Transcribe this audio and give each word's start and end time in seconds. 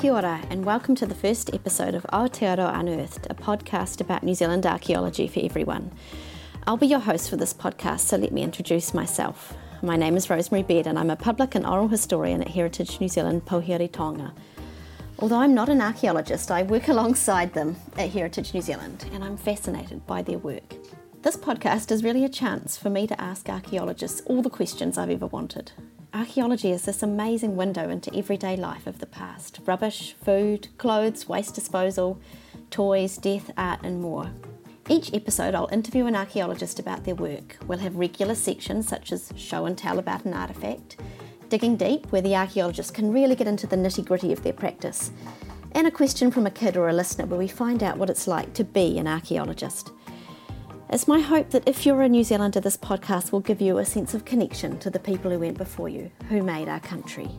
Kia 0.00 0.14
ora, 0.14 0.40
and 0.48 0.64
welcome 0.64 0.94
to 0.94 1.04
the 1.04 1.14
first 1.14 1.52
episode 1.52 1.94
of 1.94 2.04
Aotearoa 2.04 2.74
Unearthed, 2.74 3.26
a 3.28 3.34
podcast 3.34 4.00
about 4.00 4.22
New 4.22 4.34
Zealand 4.34 4.64
archaeology 4.64 5.28
for 5.28 5.40
everyone. 5.40 5.92
I'll 6.66 6.78
be 6.78 6.86
your 6.86 7.00
host 7.00 7.28
for 7.28 7.36
this 7.36 7.52
podcast, 7.52 8.00
so 8.00 8.16
let 8.16 8.32
me 8.32 8.42
introduce 8.42 8.94
myself. 8.94 9.54
My 9.82 9.96
name 9.96 10.16
is 10.16 10.30
Rosemary 10.30 10.62
Beard, 10.62 10.86
and 10.86 10.98
I'm 10.98 11.10
a 11.10 11.16
public 11.16 11.54
and 11.54 11.66
oral 11.66 11.88
historian 11.88 12.40
at 12.40 12.48
Heritage 12.48 12.98
New 12.98 13.08
Zealand 13.08 13.44
Pouhere 13.44 13.86
Taonga. 13.90 14.32
Although 15.18 15.40
I'm 15.40 15.54
not 15.54 15.68
an 15.68 15.82
archaeologist, 15.82 16.50
I 16.50 16.62
work 16.62 16.88
alongside 16.88 17.52
them 17.52 17.76
at 17.98 18.08
Heritage 18.08 18.54
New 18.54 18.62
Zealand, 18.62 19.04
and 19.12 19.22
I'm 19.22 19.36
fascinated 19.36 20.06
by 20.06 20.22
their 20.22 20.38
work. 20.38 20.76
This 21.20 21.36
podcast 21.36 21.92
is 21.92 22.02
really 22.02 22.24
a 22.24 22.30
chance 22.30 22.78
for 22.78 22.88
me 22.88 23.06
to 23.06 23.20
ask 23.20 23.50
archaeologists 23.50 24.22
all 24.24 24.40
the 24.40 24.48
questions 24.48 24.96
I've 24.96 25.10
ever 25.10 25.26
wanted. 25.26 25.72
Archaeology 26.12 26.72
is 26.72 26.82
this 26.82 27.04
amazing 27.04 27.54
window 27.54 27.88
into 27.88 28.12
everyday 28.16 28.56
life 28.56 28.88
of 28.88 28.98
the 28.98 29.06
past 29.06 29.60
rubbish, 29.64 30.16
food, 30.24 30.66
clothes, 30.76 31.28
waste 31.28 31.54
disposal, 31.54 32.20
toys, 32.68 33.16
death, 33.16 33.52
art, 33.56 33.78
and 33.84 34.00
more. 34.00 34.28
Each 34.88 35.14
episode, 35.14 35.54
I'll 35.54 35.68
interview 35.70 36.06
an 36.06 36.16
archaeologist 36.16 36.80
about 36.80 37.04
their 37.04 37.14
work. 37.14 37.58
We'll 37.68 37.78
have 37.78 37.94
regular 37.94 38.34
sections 38.34 38.88
such 38.88 39.12
as 39.12 39.32
show 39.36 39.66
and 39.66 39.78
tell 39.78 40.00
about 40.00 40.24
an 40.24 40.32
artefact, 40.32 40.96
digging 41.48 41.76
deep, 41.76 42.10
where 42.10 42.22
the 42.22 42.34
archaeologist 42.34 42.92
can 42.92 43.12
really 43.12 43.36
get 43.36 43.46
into 43.46 43.68
the 43.68 43.76
nitty 43.76 44.04
gritty 44.04 44.32
of 44.32 44.42
their 44.42 44.52
practice, 44.52 45.12
and 45.72 45.86
a 45.86 45.92
question 45.92 46.32
from 46.32 46.44
a 46.44 46.50
kid 46.50 46.76
or 46.76 46.88
a 46.88 46.92
listener 46.92 47.26
where 47.26 47.38
we 47.38 47.46
find 47.46 47.84
out 47.84 47.98
what 47.98 48.10
it's 48.10 48.26
like 48.26 48.52
to 48.54 48.64
be 48.64 48.98
an 48.98 49.06
archaeologist. 49.06 49.92
It's 50.92 51.06
my 51.06 51.20
hope 51.20 51.50
that 51.50 51.68
if 51.68 51.86
you're 51.86 52.02
a 52.02 52.08
New 52.08 52.24
Zealander, 52.24 52.58
this 52.58 52.76
podcast 52.76 53.30
will 53.30 53.38
give 53.38 53.60
you 53.60 53.78
a 53.78 53.84
sense 53.84 54.12
of 54.12 54.24
connection 54.24 54.76
to 54.80 54.90
the 54.90 54.98
people 54.98 55.30
who 55.30 55.38
went 55.38 55.56
before 55.56 55.88
you, 55.88 56.10
who 56.28 56.42
made 56.42 56.68
our 56.68 56.80
country. 56.80 57.30